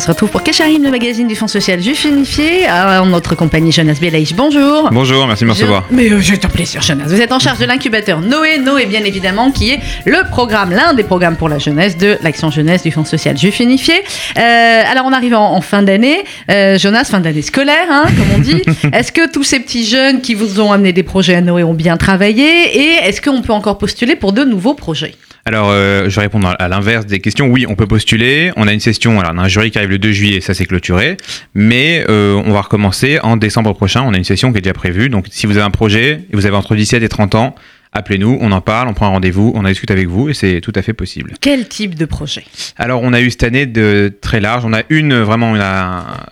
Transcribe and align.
se 0.00 0.08
retrouve 0.08 0.30
pour 0.30 0.42
Kacharim, 0.42 0.82
le 0.82 0.90
magazine 0.90 1.28
du 1.28 1.36
Fonds 1.36 1.46
social 1.46 1.80
juif 1.80 2.04
unifié. 2.04 2.68
En 2.68 3.06
notre 3.06 3.36
compagnie, 3.36 3.70
Jonas 3.70 3.98
Belaïch. 4.00 4.34
Bonjour. 4.34 4.90
Bonjour, 4.90 5.26
merci 5.26 5.44
de 5.44 5.48
me 5.48 5.52
recevoir. 5.52 5.86
Mais 5.90 6.10
euh, 6.10 6.20
je 6.20 6.34
t'en 6.34 6.48
plaisir, 6.48 6.82
Jonas. 6.82 7.04
Vous 7.06 7.20
êtes 7.20 7.30
en 7.30 7.38
charge 7.38 7.58
de 7.58 7.64
l'incubateur 7.64 8.20
Noé. 8.20 8.58
Noé, 8.58 8.86
bien 8.86 9.04
évidemment, 9.04 9.52
qui 9.52 9.70
est 9.70 9.78
le 10.04 10.28
programme, 10.30 10.72
l'un 10.72 10.94
des 10.94 11.04
programmes 11.04 11.36
pour 11.36 11.48
la 11.48 11.58
jeunesse 11.58 11.96
de 11.96 12.18
l'Action 12.22 12.50
Jeunesse 12.50 12.82
du 12.82 12.90
Fonds 12.90 13.04
social 13.04 13.38
juif 13.38 13.60
unifié. 13.60 13.94
Euh, 14.36 14.82
alors, 14.90 15.04
on 15.06 15.12
arrive 15.12 15.34
en, 15.34 15.54
en 15.54 15.60
fin 15.60 15.82
d'année. 15.82 16.24
Euh, 16.50 16.76
Jonas, 16.76 17.04
fin 17.04 17.20
d'année 17.20 17.42
scolaire, 17.42 17.86
hein, 17.88 18.04
comme 18.06 18.30
on 18.34 18.38
dit. 18.38 18.62
est-ce 18.92 19.12
que 19.12 19.30
tous 19.30 19.44
ces 19.44 19.60
petits 19.60 19.86
jeunes 19.86 20.20
qui 20.20 20.34
vous 20.34 20.60
ont 20.60 20.72
amené 20.72 20.92
des 20.92 21.04
projets 21.04 21.36
à 21.36 21.40
Noé 21.40 21.62
ont 21.62 21.74
bien 21.74 21.96
travaillé? 21.96 22.44
Et 22.44 22.94
est-ce 23.04 23.20
qu'on 23.20 23.42
peut 23.42 23.52
encore 23.52 23.78
postuler 23.78 24.16
pour 24.16 24.32
de 24.32 24.42
nouveaux 24.42 24.74
projets? 24.74 25.14
Alors, 25.46 25.68
euh, 25.68 26.08
je 26.08 26.16
vais 26.16 26.22
répondre 26.22 26.54
à 26.58 26.68
l'inverse 26.68 27.04
des 27.04 27.20
questions. 27.20 27.48
Oui, 27.48 27.66
on 27.68 27.74
peut 27.74 27.86
postuler. 27.86 28.50
On 28.56 28.66
a 28.66 28.72
une 28.72 28.80
session, 28.80 29.20
alors 29.20 29.32
on 29.34 29.38
a 29.38 29.42
un 29.42 29.48
jury 29.48 29.70
qui 29.70 29.78
arrive 29.84 29.90
le 29.90 29.98
2 29.98 30.12
juillet, 30.12 30.40
ça 30.40 30.54
c'est 30.54 30.66
clôturé. 30.66 31.16
Mais 31.54 32.04
euh, 32.08 32.40
on 32.44 32.52
va 32.52 32.62
recommencer 32.62 33.18
en 33.22 33.36
décembre 33.36 33.72
prochain. 33.74 34.02
On 34.02 34.12
a 34.14 34.16
une 34.16 34.24
session 34.24 34.52
qui 34.52 34.58
est 34.58 34.62
déjà 34.62 34.74
prévue. 34.74 35.08
Donc, 35.08 35.26
si 35.30 35.46
vous 35.46 35.56
avez 35.56 35.66
un 35.66 35.70
projet 35.70 36.20
et 36.30 36.36
vous 36.36 36.46
avez 36.46 36.56
entre 36.56 36.74
17 36.74 37.02
et 37.02 37.08
30 37.08 37.34
ans, 37.34 37.54
appelez-nous, 37.92 38.38
on 38.40 38.52
en 38.52 38.60
parle, 38.60 38.88
on 38.88 38.94
prend 38.94 39.06
un 39.06 39.10
rendez-vous, 39.10 39.52
on 39.54 39.64
en 39.64 39.68
discute 39.68 39.90
avec 39.90 40.08
vous 40.08 40.28
et 40.28 40.34
c'est 40.34 40.60
tout 40.60 40.72
à 40.74 40.82
fait 40.82 40.92
possible. 40.92 41.34
Quel 41.40 41.68
type 41.68 41.94
de 41.94 42.04
projet? 42.04 42.44
Alors, 42.76 43.02
on 43.02 43.12
a 43.12 43.20
eu 43.20 43.30
cette 43.30 43.44
année 43.44 43.66
de 43.66 44.12
très 44.20 44.40
large. 44.40 44.64
On 44.64 44.72
a 44.72 44.82
une 44.88 45.20
vraiment 45.20 45.52
on 45.52 45.60
a 45.60 46.26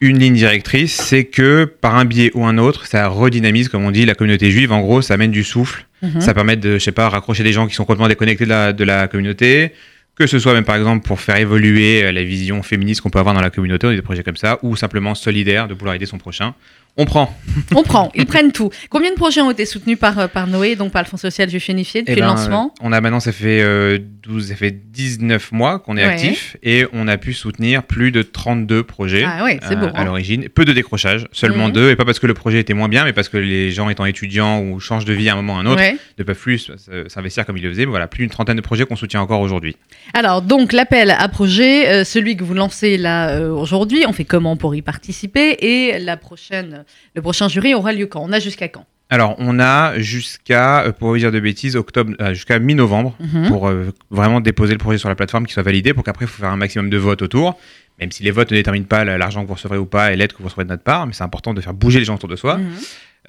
une 0.00 0.18
ligne 0.18 0.34
directrice, 0.34 0.96
c'est 0.96 1.24
que 1.24 1.64
par 1.64 1.96
un 1.96 2.04
biais 2.04 2.30
ou 2.34 2.44
un 2.44 2.58
autre, 2.58 2.86
ça 2.86 3.08
redynamise, 3.08 3.68
comme 3.68 3.84
on 3.84 3.90
dit, 3.90 4.04
la 4.04 4.14
communauté 4.14 4.50
juive. 4.50 4.70
En 4.72 4.80
gros, 4.80 5.00
ça 5.00 5.14
amène 5.14 5.30
du 5.30 5.44
souffle. 5.44 5.86
Mhm. 6.02 6.20
Ça 6.20 6.34
permet 6.34 6.56
de, 6.56 6.74
je 6.74 6.84
sais 6.84 6.92
pas, 6.92 7.08
raccrocher 7.08 7.42
des 7.42 7.52
gens 7.52 7.66
qui 7.66 7.74
sont 7.74 7.84
complètement 7.84 8.08
déconnectés 8.08 8.44
de 8.44 8.50
la, 8.50 8.72
de 8.72 8.84
la 8.84 9.08
communauté. 9.08 9.72
Que 10.16 10.28
ce 10.28 10.38
soit 10.38 10.54
même 10.54 10.64
par 10.64 10.76
exemple 10.76 11.04
pour 11.04 11.20
faire 11.20 11.36
évoluer 11.36 12.04
euh, 12.04 12.12
la 12.12 12.22
vision 12.22 12.62
féministe 12.62 13.00
qu'on 13.00 13.10
peut 13.10 13.18
avoir 13.18 13.34
dans 13.34 13.40
la 13.40 13.50
communauté, 13.50 13.94
des 13.94 14.02
projets 14.02 14.22
comme 14.22 14.36
ça, 14.36 14.58
ou 14.62 14.76
simplement 14.76 15.14
solidaire 15.14 15.66
de 15.66 15.74
vouloir 15.74 15.96
aider 15.96 16.06
son 16.06 16.18
prochain. 16.18 16.54
On 16.96 17.06
prend. 17.06 17.36
On 17.74 17.82
prend, 17.82 18.12
ils 18.14 18.24
prennent 18.24 18.52
tout. 18.52 18.70
Combien 18.88 19.10
de 19.10 19.16
projets 19.16 19.40
ont 19.40 19.50
été 19.50 19.66
soutenus 19.66 19.98
par, 19.98 20.16
euh, 20.18 20.28
par 20.28 20.46
Noé, 20.46 20.76
donc 20.76 20.92
par 20.92 21.02
le 21.02 21.08
Fonds 21.08 21.16
social 21.16 21.50
juif 21.50 21.68
unifié 21.68 22.02
depuis 22.02 22.12
Eh 22.16 22.20
ben, 22.20 22.26
le 22.26 22.32
lancement? 22.34 22.72
On 22.80 22.92
a 22.92 23.00
maintenant, 23.00 23.18
ça 23.18 23.32
fait, 23.32 23.62
euh, 23.62 23.98
12, 24.22 24.48
ça 24.48 24.54
fait 24.54 24.70
19 24.70 25.50
mois 25.50 25.80
qu'on 25.80 25.96
est 25.96 26.04
Ouais. 26.04 26.10
actif 26.12 26.56
et 26.62 26.84
on 26.92 27.08
a 27.08 27.16
pu 27.16 27.32
soutenir 27.32 27.82
plus 27.82 28.12
de 28.12 28.22
32 28.22 28.84
projets 28.84 29.24
Ah 29.26 29.42
ouais, 29.44 29.58
euh, 29.70 29.74
beau. 29.74 29.86
à 29.86 30.00
hein. 30.00 30.04
l'origine. 30.04 30.48
Peu 30.48 30.64
de 30.64 30.72
décrochages, 30.72 31.26
seulement 31.32 31.66
Mhm. 31.66 31.72
deux, 31.72 31.90
et 31.90 31.96
pas 31.96 32.04
parce 32.04 32.20
que 32.20 32.28
le 32.28 32.34
projet 32.34 32.60
était 32.60 32.74
moins 32.74 32.88
bien, 32.88 33.02
mais 33.04 33.12
parce 33.12 33.28
que 33.28 33.38
les 33.38 33.72
gens 33.72 33.88
étant 33.90 34.04
étudiants 34.04 34.60
ou 34.60 34.78
changent 34.78 35.04
de 35.04 35.12
vie 35.12 35.28
à 35.28 35.32
un 35.32 35.36
moment 35.36 35.54
ou 35.54 35.56
à 35.56 35.60
un 35.60 35.66
autre, 35.66 35.80
Ouais. 35.80 35.96
ne 36.18 36.22
peuvent 36.22 36.38
plus 36.38 36.70
s'investir 37.08 37.44
comme 37.44 37.56
ils 37.56 37.62
le 37.64 37.70
faisaient. 37.70 37.86
Mais 37.86 37.90
Voilà, 37.90 38.06
plus 38.06 38.22
d'une 38.22 38.30
trentaine 38.30 38.56
de 38.56 38.60
projets 38.62 38.84
qu'on 38.86 38.96
soutient 38.96 39.20
encore 39.20 39.40
aujourd'hui. 39.40 39.74
Alors, 40.14 40.42
donc, 40.42 40.72
l'appel 40.72 41.10
à 41.10 41.28
projet, 41.28 41.88
euh, 41.88 42.04
celui 42.04 42.36
que 42.36 42.44
vous 42.44 42.54
lancez 42.54 42.98
là 42.98 43.40
aujourd'hui, 43.48 44.04
on 44.06 44.12
fait 44.12 44.24
comment 44.24 44.56
pour 44.56 44.76
y 44.76 44.82
participer? 44.82 45.56
Et 45.60 45.98
la 45.98 46.16
prochaine, 46.16 46.83
le 47.14 47.20
prochain 47.22 47.48
jury 47.48 47.74
aura 47.74 47.92
lieu 47.92 48.06
quand? 48.06 48.20
On 48.22 48.32
a 48.32 48.40
jusqu'à 48.40 48.68
quand? 48.68 48.84
Alors, 49.10 49.34
on 49.38 49.60
a 49.60 49.98
jusqu'à, 49.98 50.84
euh, 50.84 50.92
pour 50.92 51.12
pas 51.12 51.18
dire 51.18 51.30
de 51.30 51.38
bêtises, 51.38 51.76
octobre, 51.76 52.14
euh, 52.20 52.32
jusqu'à 52.34 52.58
mi-novembre 52.58 53.14
Mhm. 53.20 53.48
pour 53.48 53.68
euh, 53.68 53.92
vraiment 54.10 54.40
déposer 54.40 54.72
le 54.72 54.78
projet 54.78 54.96
sur 54.98 55.08
la 55.10 55.14
plateforme 55.14 55.46
qui 55.46 55.52
soit 55.52 55.62
validé 55.62 55.92
pour 55.94 56.02
qu'après, 56.04 56.24
il 56.24 56.28
faut 56.28 56.40
faire 56.40 56.50
un 56.50 56.56
maximum 56.56 56.88
de 56.90 56.96
votes 56.96 57.20
autour. 57.22 57.56
Même 58.00 58.10
si 58.10 58.22
les 58.24 58.30
votes 58.32 58.50
ne 58.50 58.56
déterminent 58.56 58.86
pas 58.86 59.04
la- 59.04 59.16
l'argent 59.18 59.42
que 59.42 59.46
vous 59.48 59.54
recevrez 59.54 59.76
ou 59.78 59.84
pas 59.86 60.12
et 60.12 60.16
l'aide 60.16 60.32
que 60.32 60.38
vous 60.38 60.44
recevrez 60.44 60.64
de 60.64 60.70
notre 60.70 60.82
part, 60.82 61.06
mais 61.06 61.12
c'est 61.12 61.22
important 61.22 61.52
de 61.54 61.60
faire 61.60 61.74
bouger 61.74 61.98
les 62.00 62.04
gens 62.06 62.14
autour 62.16 62.28
de 62.30 62.34
soi. 62.36 62.56
Mhm. 62.56 62.64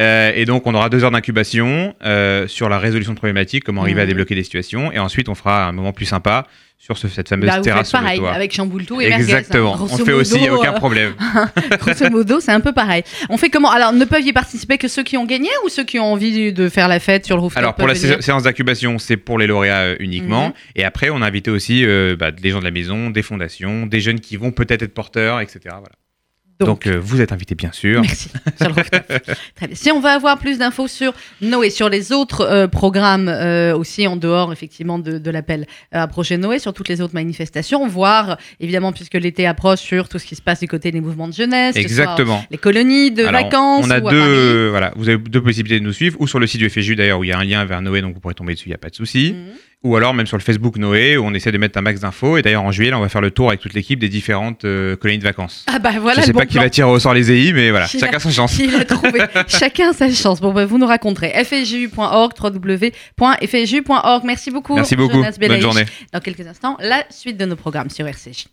Euh, 0.00 0.32
et 0.34 0.44
donc, 0.44 0.66
on 0.66 0.74
aura 0.74 0.88
deux 0.90 1.02
heures 1.04 1.10
d'incubation 1.10 1.94
euh, 2.04 2.46
sur 2.46 2.68
la 2.68 2.78
résolution 2.78 3.12
de 3.12 3.18
problématiques, 3.18 3.64
comment 3.64 3.82
arriver 3.82 4.00
à 4.00 4.04
Mhm. 4.04 4.08
débloquer 4.10 4.34
des 4.34 4.44
situations. 4.44 4.92
Et 4.92 4.98
ensuite, 4.98 5.28
on 5.30 5.34
fera 5.34 5.66
un 5.66 5.72
moment 5.72 5.92
plus 5.92 6.06
sympa 6.06 6.46
sur 6.78 6.96
ce- 6.98 7.08
cette 7.08 7.28
fameuse 7.28 7.46
Bah, 7.48 7.52
vous 7.58 7.64
faites 7.64 7.72
terrasse 7.72 7.92
le 7.92 7.98
pareil, 7.98 8.20
avec 8.32 8.52
chamboultou 8.54 9.00
et 9.00 9.08
merguez. 9.08 9.24
Exactement. 9.24 9.74
hein. 9.76 9.88
On 9.90 9.98
fait 9.98 10.12
aussi, 10.12 10.34
il 10.36 10.42
n'y 10.42 10.48
a 10.48 10.54
aucun 10.54 10.72
euh, 10.74 10.76
problème. 10.76 11.14
Grosso 11.80 12.10
modo, 12.10 12.38
c'est 12.40 12.52
un 12.52 12.60
peu 12.60 12.72
pareil. 12.72 13.02
On 13.28 13.36
fait 13.36 13.48
comment? 13.50 13.70
Alors, 13.70 13.92
ne 13.92 14.04
peuvent 14.04 14.20
y 14.26 14.32
participer 14.32 14.78
que 14.78 14.86
ceux 14.88 15.02
qui 15.02 15.16
ont 15.16 15.24
gagné 15.24 15.48
ou 15.64 15.68
ceux 15.68 15.84
qui 15.84 15.98
ont 15.98 16.12
envie 16.12 16.52
de 16.52 16.68
faire 16.68 16.88
la 16.88 17.00
fête 17.00 17.24
sur 17.26 17.36
le 17.36 17.42
rooftop 17.42 17.58
Alors, 17.58 17.74
pour 17.74 17.88
la 17.88 17.94
séance 17.94 18.42
d'incubation, 18.44 18.98
c'est 18.98 19.16
pour 19.16 19.38
les 19.38 19.46
lauréats 19.46 19.80
euh, 19.80 19.96
uniquement. 20.00 20.48
Mhm. 20.48 20.52
Et 20.76 20.84
après, 20.84 21.10
on 21.10 21.22
a 21.22 21.26
invité 21.26 21.50
aussi 21.50 21.84
euh, 21.84 22.14
bah, 22.18 22.30
des 22.30 22.50
gens 22.50 22.60
de 22.60 22.64
la 22.64 22.70
maison, 22.70 23.10
des 23.10 23.22
fondations, 23.22 23.86
des 23.86 24.00
jeunes 24.00 24.20
qui 24.20 24.36
vont 24.36 24.52
peut-être 24.52 24.82
être 24.82 24.94
porteurs, 24.94 25.40
etc. 25.40 25.60
Voilà. 25.64 25.88
Donc, 26.58 26.68
Donc, 26.68 26.86
euh, 26.86 26.98
vous 26.98 27.20
êtes 27.20 27.32
invités, 27.32 27.54
bien 27.54 27.70
sûr. 27.72 28.00
Merci. 28.00 28.30
Sur 28.56 28.68
le 28.68 28.74
rooftop. 28.74 29.06
Très 29.56 29.66
bien. 29.66 29.76
Si 29.76 29.90
on 29.90 30.00
veut 30.00 30.08
avoir 30.08 30.38
plus 30.38 30.56
d'infos 30.56 30.88
sur 30.88 31.12
Noé, 31.42 31.68
sur 31.68 31.90
les 31.90 32.12
autres 32.12 32.40
euh, 32.42 32.66
programmes 32.66 33.28
euh, 33.28 33.76
aussi 33.76 34.06
en 34.06 34.16
dehors 34.16 34.52
effectivement 34.54 34.98
de, 34.98 35.18
de 35.18 35.30
l'appel 35.30 35.66
à 35.92 36.06
projet 36.06 36.38
Noé, 36.38 36.58
sur 36.58 36.72
toutes 36.72 36.88
les 36.88 37.02
autres 37.02 37.14
manifestations, 37.14 37.86
voir 37.86 38.38
évidemment 38.58 38.92
puisque 38.92 39.14
l'été 39.14 39.46
approche 39.46 39.80
sur 39.80 40.08
tout 40.08 40.18
ce 40.18 40.24
qui 40.24 40.34
se 40.34 40.40
passe 40.40 40.60
du 40.60 40.68
côté 40.68 40.90
des 40.90 41.02
mouvements 41.02 41.28
de 41.28 41.34
jeunesse, 41.34 41.76
Exactement. 41.76 42.42
les 42.50 42.58
colonies 42.58 43.10
de 43.10 43.24
Alors, 43.24 43.42
vacances. 43.42 43.84
On 43.86 43.90
a 43.90 44.00
ou 44.00 44.08
deux, 44.08 44.68
voilà, 44.70 44.92
vous 44.96 45.08
avez 45.10 45.18
deux 45.18 45.42
possibilités 45.42 45.80
de 45.80 45.84
nous 45.84 45.92
suivre, 45.92 46.16
ou 46.20 46.26
sur 46.26 46.38
le 46.38 46.46
site 46.46 46.60
du 46.60 46.70
FSJU 46.70 46.96
d'ailleurs, 46.96 47.18
où 47.18 47.24
il 47.24 47.28
y 47.28 47.32
a 47.32 47.38
un 47.38 47.44
lien 47.44 47.64
vers 47.66 47.82
Noé, 47.82 48.00
donc 48.00 48.14
vous 48.14 48.20
pourrez 48.20 48.34
tomber 48.34 48.54
dessus, 48.54 48.66
il 48.68 48.70
n'y 48.70 48.74
a 48.74 48.78
pas 48.78 48.90
de 48.90 48.94
souci. 48.94 49.34
Mhm. 49.34 49.52
Ou 49.84 49.94
alors 49.94 50.14
même 50.14 50.26
sur 50.26 50.36
le 50.36 50.42
Facebook 50.42 50.78
Noé, 50.78 51.16
où 51.16 51.24
on 51.24 51.32
essaie 51.34 51.52
de 51.52 51.58
mettre 51.58 51.78
un 51.78 51.82
max 51.82 52.00
d'infos. 52.00 52.38
Et 52.38 52.42
d'ailleurs, 52.42 52.64
en 52.64 52.72
juillet, 52.72 52.90
là, 52.90 52.98
on 52.98 53.02
va 53.02 53.08
faire 53.08 53.20
le 53.20 53.30
tour 53.30 53.48
avec 53.48 53.60
toute 53.60 53.72
l'équipe 53.74 54.00
des 54.00 54.08
différentes 54.08 54.64
euh, 54.64 54.96
colonies 54.96 55.18
de 55.18 55.22
vacances. 55.22 55.64
Ah 55.68 55.78
bah 55.78 55.92
voilà 56.00 56.16
Je 56.16 56.20
sais 56.22 56.26
le 56.28 56.32
bon 56.32 56.40
pas 56.40 56.46
qui 56.46 56.54
plan. 56.54 56.62
va 56.62 56.70
tirer 56.70 56.90
au 56.90 56.98
sort 56.98 57.14
les 57.14 57.30
EI, 57.30 57.52
mais 57.52 57.70
voilà, 57.70 57.86
chacun 57.86 58.18
sa 58.18 58.30
chance. 58.30 58.56
Qui 58.56 58.66
l'a 58.66 58.84
trouvé 58.86 59.20
Chacun 59.46 59.92
sa 59.92 60.10
chance. 60.10 60.40
Bon, 60.40 60.52
bah, 60.52 60.64
vous 60.64 60.78
nous 60.78 60.86
raconterez. 60.86 61.32
fsju.org, 61.44 62.32
www.fsju.org. 62.42 64.24
Merci 64.24 64.50
beaucoup. 64.50 64.74
Merci 64.74 64.96
beaucoup. 64.96 65.22
Bonne 65.40 65.60
journée. 65.60 65.84
Dans 66.12 66.20
quelques 66.20 66.46
instants, 66.46 66.76
la 66.80 67.04
suite 67.10 67.36
de 67.36 67.44
nos 67.44 67.56
programmes 67.56 67.90
sur 67.90 68.06
RCJ. 68.08 68.46